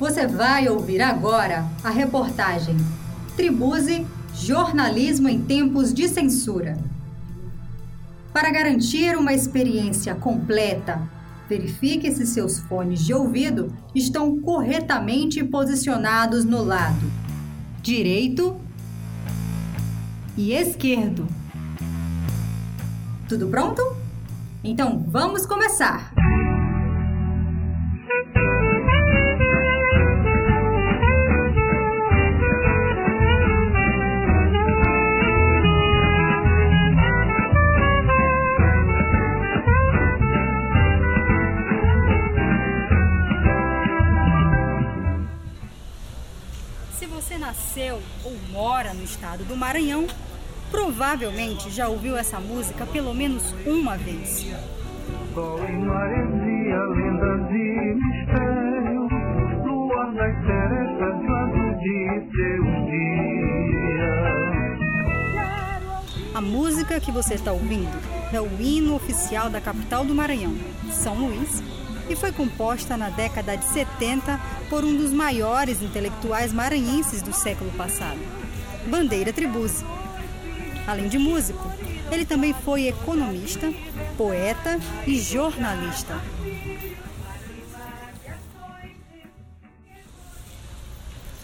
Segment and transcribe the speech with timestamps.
[0.00, 2.74] Você vai ouvir agora a reportagem
[3.36, 6.78] Tribuse Jornalismo em Tempos de Censura.
[8.32, 11.06] Para garantir uma experiência completa,
[11.46, 17.12] verifique se seus fones de ouvido estão corretamente posicionados no lado
[17.82, 18.58] direito
[20.34, 21.28] e esquerdo.
[23.28, 23.82] Tudo pronto?
[24.64, 26.10] Então vamos começar!
[47.70, 50.04] Nasceu ou mora no estado do Maranhão,
[50.70, 54.46] provavelmente já ouviu essa música pelo menos uma vez.
[55.34, 57.48] Sol em maresia, lendas
[57.96, 59.08] mistério,
[59.64, 61.20] luar das serestas
[61.78, 61.98] de
[62.34, 63.30] seu dia.
[66.34, 67.96] A música que você está ouvindo
[68.32, 70.56] é o hino oficial da capital do Maranhão,
[70.90, 71.62] São Luís,
[72.10, 77.70] e foi composta na década de 70 por um dos maiores intelectuais maranhenses do século
[77.72, 78.18] passado,
[78.88, 79.84] Bandeira Tribuzzi.
[80.88, 81.70] Além de músico,
[82.10, 83.72] ele também foi economista,
[84.16, 86.20] poeta e jornalista.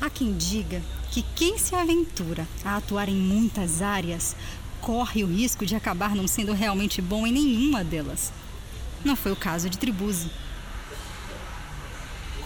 [0.00, 4.34] Há quem diga que quem se aventura a atuar em muitas áreas
[4.80, 8.32] corre o risco de acabar não sendo realmente bom em nenhuma delas.
[9.04, 10.28] Não foi o caso de Tribuzzi.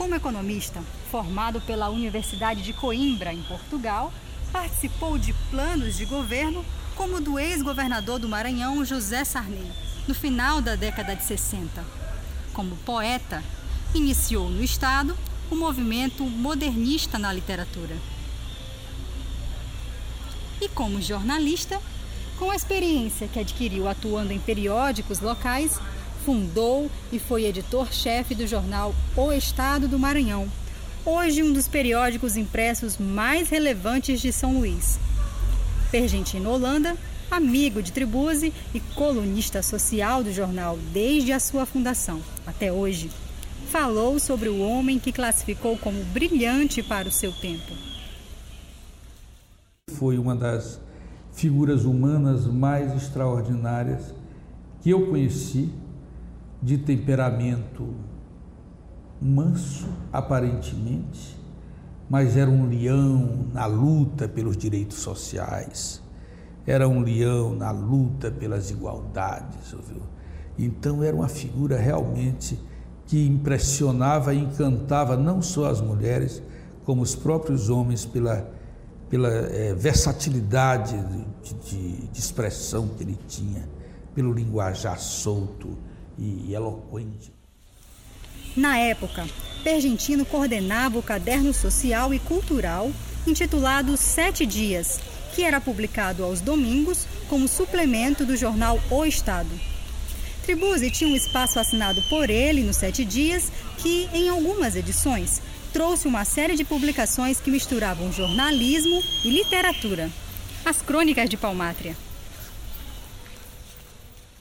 [0.03, 4.12] Como economista, formado pela Universidade de Coimbra, em Portugal,
[4.50, 6.64] participou de planos de governo
[6.97, 9.70] como o do ex-governador do Maranhão, José Sarney,
[10.09, 11.84] no final da década de 60.
[12.53, 13.44] Como poeta,
[13.94, 15.17] iniciou no Estado
[15.48, 17.97] o movimento modernista na literatura.
[20.60, 21.81] E como jornalista,
[22.41, 25.78] com a experiência que adquiriu atuando em periódicos locais,
[26.25, 30.49] fundou e foi editor-chefe do jornal O Estado do Maranhão,
[31.05, 34.99] hoje um dos periódicos impressos mais relevantes de São Luís.
[35.91, 36.97] Pergentino Holanda,
[37.31, 43.11] amigo de Tribuzzi e colunista social do jornal desde a sua fundação até hoje,
[43.71, 47.72] falou sobre o homem que classificou como brilhante para o seu tempo.
[49.91, 50.81] Foi uma das
[51.32, 54.15] figuras humanas mais extraordinárias
[54.82, 55.71] que eu conheci
[56.62, 57.93] de temperamento
[59.21, 61.37] manso, aparentemente,
[62.09, 66.03] mas era um leão na luta pelos direitos sociais,
[66.67, 70.03] era um leão na luta pelas igualdades, ouviu?
[70.59, 72.59] Então era uma figura realmente
[73.06, 76.43] que impressionava e encantava não só as mulheres,
[76.84, 78.49] como os próprios homens pela,
[79.09, 80.97] pela é, versatilidade
[81.43, 83.69] de, de, de expressão que ele tinha,
[84.15, 85.77] pelo linguajar solto
[86.19, 87.33] e eloquente.
[88.56, 89.27] Na época,
[89.65, 92.91] Pergentino coordenava o caderno social e cultural
[93.27, 95.00] intitulado Sete Dias,
[95.34, 99.49] que era publicado aos domingos como suplemento do jornal O Estado.
[100.43, 105.41] Tribuzzi tinha um espaço assinado por ele nos Sete Dias, que, em algumas edições,
[105.73, 110.11] trouxe uma série de publicações que misturavam jornalismo e literatura.
[110.65, 111.97] As Crônicas de Palmátria.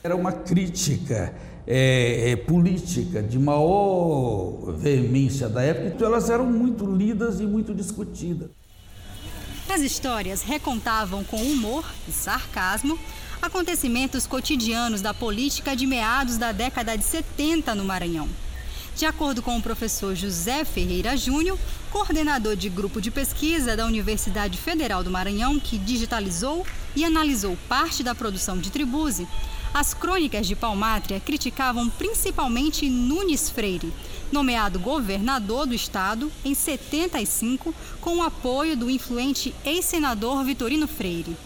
[0.03, 1.33] Era uma crítica
[1.67, 7.73] é, é, política de maior veemência da época, então elas eram muito lidas e muito
[7.73, 8.49] discutidas.
[9.69, 12.99] As histórias recontavam com humor e sarcasmo
[13.41, 18.27] acontecimentos cotidianos da política de meados da década de 70 no Maranhão.
[18.95, 21.57] De acordo com o professor José Ferreira Júnior,
[21.89, 28.03] coordenador de grupo de pesquisa da Universidade Federal do Maranhão, que digitalizou e analisou parte
[28.03, 29.27] da produção de Tribuse,
[29.73, 33.93] as crônicas de Palmátria criticavam principalmente Nunes Freire,
[34.31, 41.37] nomeado governador do estado em 75 com o apoio do influente ex-senador Vitorino Freire.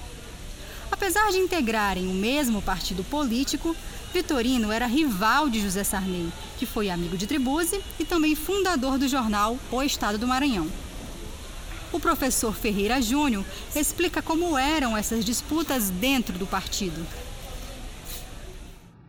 [0.92, 3.76] Apesar de integrarem o mesmo partido político,
[4.14, 9.08] Vitorino era rival de José Sarney, que foi amigo de Tribuzzi e também fundador do
[9.08, 10.68] jornal O Estado do Maranhão.
[11.92, 13.46] O professor Ferreira Júnior
[13.76, 17.06] explica como eram essas disputas dentro do partido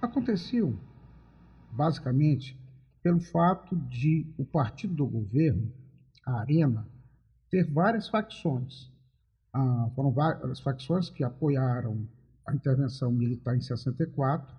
[0.06, 0.78] aconteciam
[1.72, 2.58] basicamente
[3.02, 5.72] pelo fato de o partido do governo,
[6.26, 6.88] a Arena,
[7.50, 8.90] ter várias facções.
[9.54, 12.08] Ah, foram várias facções que apoiaram
[12.46, 14.54] a intervenção militar em 64.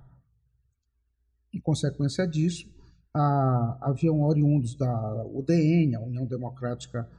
[1.53, 2.69] Em consequência disso,
[3.15, 7.09] ah, haviam oriundos da UDN, a União Democrática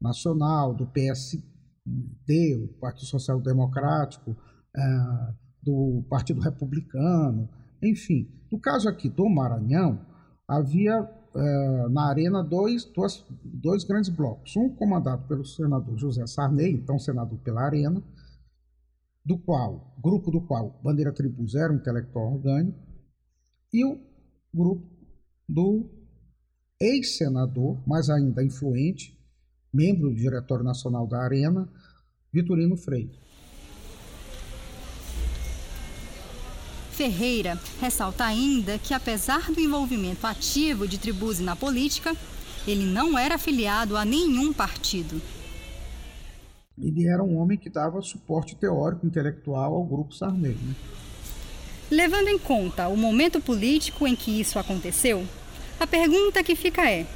[0.00, 4.36] Nacional, do PSD, o Partido Social Democrático,
[4.76, 7.48] ah, do Partido Republicano,
[7.82, 8.28] enfim.
[8.50, 10.04] No caso aqui do Maranhão,
[10.46, 14.56] havia ah, na arena dois, dois, dois grandes blocos.
[14.56, 18.02] Um comandado pelo senador José Sarney, então senador pela arena,
[19.24, 22.78] do qual, grupo do qual Bandeira Tribus era um intelectual orgânico,
[23.72, 24.00] e o
[24.54, 24.86] grupo
[25.46, 25.90] do
[26.80, 29.18] ex-senador, mas ainda influente,
[29.72, 31.70] membro do Diretório Nacional da Arena,
[32.32, 33.18] Vitorino Freire.
[36.98, 42.12] Ferreira ressalta ainda que, apesar do envolvimento ativo de Tribuzzi na política,
[42.66, 45.22] ele não era afiliado a nenhum partido.
[46.76, 50.56] Ele era um homem que dava suporte teórico intelectual ao grupo Sarney.
[50.60, 50.74] Né?
[51.88, 55.24] Levando em conta o momento político em que isso aconteceu,
[55.78, 57.06] a pergunta que fica é: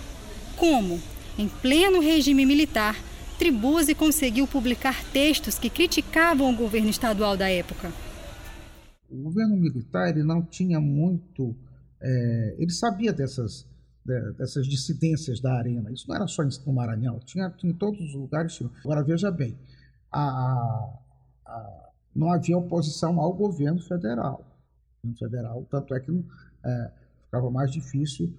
[0.57, 1.01] como,
[1.37, 2.97] em pleno regime militar,
[3.37, 7.93] Tribuzzi conseguiu publicar textos que criticavam o governo estadual da época?
[9.13, 11.55] O governo militar ele não tinha muito.
[12.01, 13.69] É, ele sabia dessas,
[14.37, 15.93] dessas dissidências da arena.
[15.93, 18.59] Isso não era só no Maranhão, tinha, em todos os lugares.
[18.85, 19.57] Agora, veja bem:
[20.11, 20.95] a,
[21.47, 24.45] a, não havia oposição ao governo federal.
[25.19, 26.25] federal tanto é que
[26.65, 26.93] é,
[27.25, 28.35] ficava mais difícil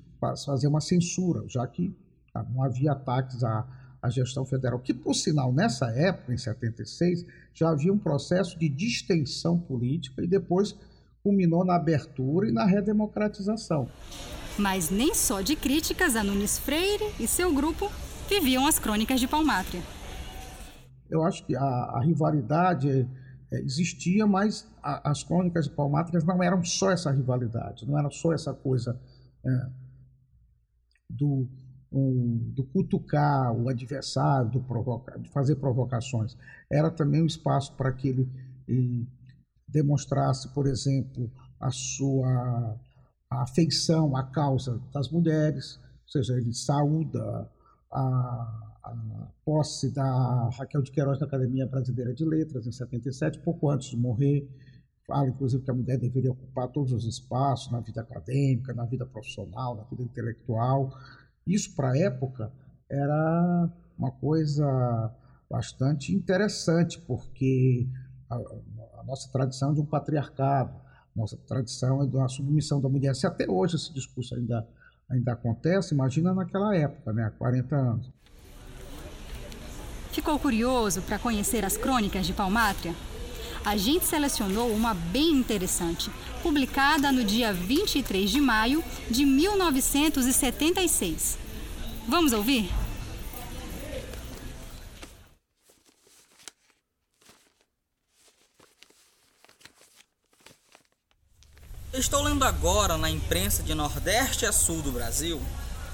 [0.46, 1.96] fazer uma censura, já que
[2.34, 3.68] ah, não havia ataques à,
[4.04, 4.80] à gestão federal.
[4.80, 10.28] Que, por sinal, nessa época, em 76, já havia um processo de distensão política e
[10.28, 10.76] depois
[11.24, 13.88] culminou na abertura e na redemocratização.
[14.60, 17.90] Mas nem só de críticas a Nunes Freire e seu grupo
[18.30, 19.82] viviam as crônicas de Palmátria.
[21.10, 23.08] Eu acho que a, a rivalidade
[23.52, 28.10] é, existia, mas a, as crônicas de Palmátrias não eram só essa rivalidade, não era
[28.10, 29.00] só essa coisa
[29.46, 29.70] é,
[31.10, 31.48] do,
[31.94, 36.36] um, do cutucar o adversário, do provocar, de fazer provocações.
[36.72, 38.28] Era também um espaço para que ele,
[39.68, 42.80] demonstrasse, por exemplo, a sua
[43.30, 47.50] afeição à causa das mulheres, ou seja, ele saúda
[47.92, 53.70] a, a posse da Raquel de Queiroz na Academia Brasileira de Letras, em 77, pouco
[53.70, 54.48] antes de morrer.
[55.06, 59.06] Fala, inclusive, que a mulher deveria ocupar todos os espaços na vida acadêmica, na vida
[59.06, 60.92] profissional, na vida intelectual.
[61.46, 62.52] Isso, para a época,
[62.90, 65.14] era uma coisa
[65.50, 67.88] bastante interessante, porque
[68.30, 70.74] a, a, nossa tradição é de um patriarcado,
[71.16, 73.16] nossa tradição é de uma submissão da mulher.
[73.16, 74.68] Se até hoje esse discurso ainda,
[75.10, 78.12] ainda acontece, imagina naquela época, né, há 40 anos.
[80.12, 82.94] Ficou curioso para conhecer as crônicas de Palmátria?
[83.66, 86.12] A gente selecionou uma bem interessante,
[86.42, 91.38] publicada no dia 23 de maio de 1976.
[92.08, 92.70] Vamos ouvir?
[101.94, 105.42] Estou lendo agora na imprensa de Nordeste a Sul do Brasil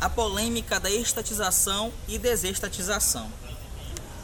[0.02, 3.30] a polêmica da estatização e desestatização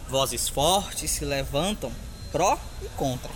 [0.07, 1.91] Vozes fortes se levantam
[2.31, 3.31] pró e contra.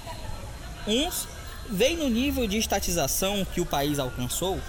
[0.88, 1.28] Uns
[1.70, 4.60] veem no nível de estatização que o país alcançou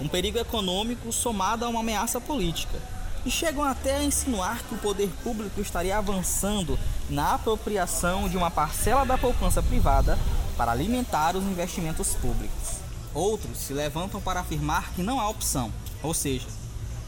[0.00, 2.78] um perigo econômico somado a uma ameaça política
[3.24, 8.50] e chegam até a insinuar que o poder público estaria avançando na apropriação de uma
[8.50, 10.18] parcela da poupança privada
[10.56, 12.78] para alimentar os investimentos públicos.
[13.14, 15.72] Outros se levantam para afirmar que não há opção,
[16.02, 16.46] ou seja,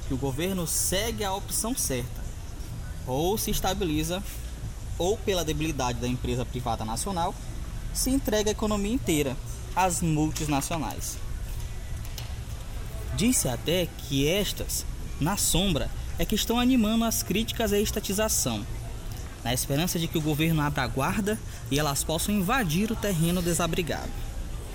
[0.08, 2.24] que o governo segue a opção certa
[3.06, 4.22] ou se estabiliza,
[4.98, 7.34] ou pela debilidade da empresa privada nacional,
[7.92, 9.36] se entrega a economia inteira
[9.74, 11.18] às multinacionais.
[13.16, 14.84] Disse até que estas,
[15.20, 18.64] na sombra, é que estão animando as críticas à estatização,
[19.42, 21.38] na esperança de que o governo abra a guarda
[21.70, 24.10] e elas possam invadir o terreno desabrigado.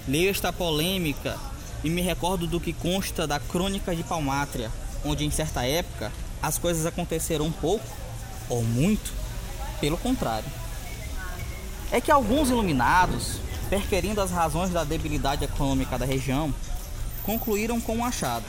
[0.08, 1.38] Leio esta polêmica
[1.84, 4.72] e me recordo do que consta da Crônica de Palmátria,
[5.04, 6.12] onde em certa época
[6.42, 7.86] as coisas aconteceram pouco
[8.50, 9.14] ou muito,
[9.82, 10.48] pelo contrário.
[11.92, 16.54] É que alguns iluminados, perquerindo as razões da debilidade econômica da região,
[17.24, 18.46] concluíram com um achado.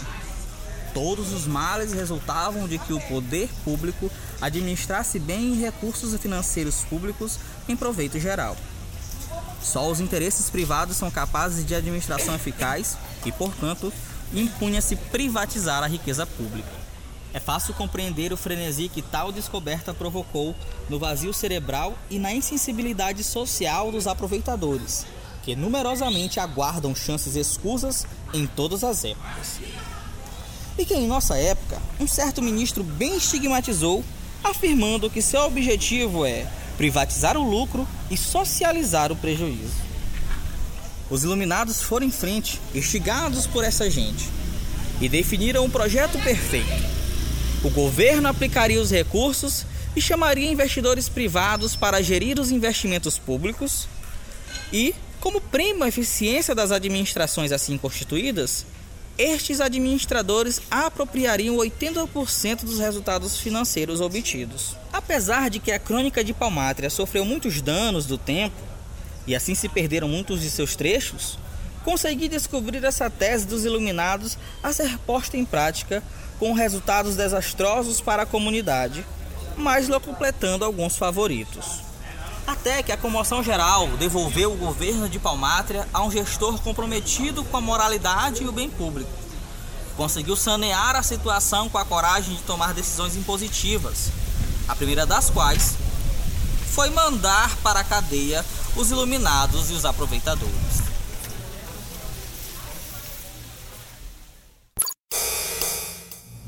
[0.95, 4.11] Todos os males resultavam de que o poder público
[4.41, 8.57] administrasse bem recursos financeiros públicos em proveito geral.
[9.63, 13.93] Só os interesses privados são capazes de administração eficaz e, portanto,
[14.35, 16.82] impunha-se privatizar a riqueza pública.
[17.35, 20.55] É fácil compreender o frenesi que tal descoberta provocou
[20.89, 25.07] no vazio cerebral e na insensibilidade social dos aproveitadores,
[25.43, 29.61] que numerosamente aguardam chances escusas em todas as épocas.
[30.79, 34.05] e que em nossa época um certo ministro bem estigmatizou,
[34.43, 36.47] afirmando que seu objetivo é
[36.77, 39.75] privatizar o lucro e socializar o prejuízo.
[41.11, 44.29] Os iluminados foram em frente, instigados por essa gente,
[45.01, 47.02] e definiram um projeto perfeito.
[47.65, 49.65] O governo aplicaria os recursos
[49.95, 53.87] e chamaria investidores privados para gerir os investimentos públicos
[54.73, 55.41] e, como
[55.85, 58.67] à eficiência das administrações assim constituídas,
[59.17, 64.75] estes administradores apropriariam 80% dos resultados financeiros obtidos.
[64.93, 68.57] Apesar de que a crônica de Palmátria sofreu muitos danos do tempo,
[69.25, 71.39] e assim se perderam muitos de seus trechos,
[71.85, 76.03] consegui descobrir essa tese dos iluminados a ser posta em prática
[76.43, 79.07] com resultados desastrosos para a comunidade,
[79.57, 81.79] mas completando alguns favoritos.
[82.45, 87.57] Até que a comoção geral devolveu o governo de Palmátria a um gestor comprometido com
[87.57, 89.09] a moralidade e o bem público.
[89.97, 94.11] Conseguiu sanear a situação com a coragem de tomar decisões impositivas,
[94.67, 95.77] a primeira das quais
[96.73, 98.45] foi mandar para a cadeia
[98.75, 100.83] os iluminados e os aproveitadores.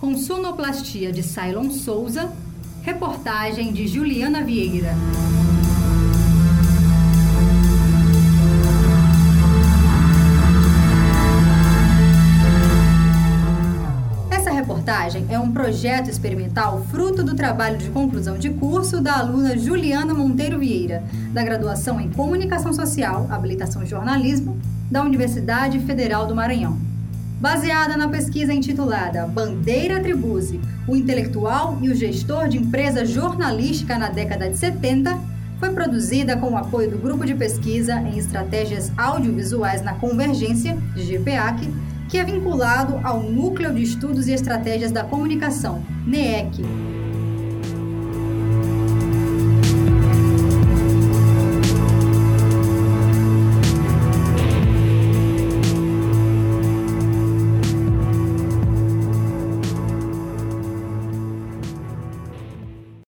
[0.04, 2.30] Com sonoplastia de Cylon Souza,
[2.82, 4.94] reportagem de Juliana Vieira.
[14.54, 20.14] reportagem é um projeto experimental fruto do trabalho de conclusão de curso da aluna Juliana
[20.14, 24.58] Monteiro Vieira, da graduação em Comunicação Social, habilitação em Jornalismo,
[24.90, 26.93] da Universidade Federal do Maranhão.
[27.44, 30.58] Baseada na pesquisa intitulada Bandeira Tribuse,
[30.88, 35.20] o intelectual e o gestor de empresa jornalística na década de 70,
[35.60, 41.70] foi produzida com o apoio do Grupo de Pesquisa em Estratégias Audiovisuais na Convergência, GPAC,
[42.08, 46.62] que é vinculado ao Núcleo de Estudos e Estratégias da Comunicação, NEEC,